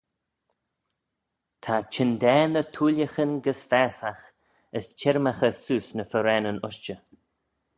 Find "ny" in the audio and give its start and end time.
2.51-2.61, 5.95-6.03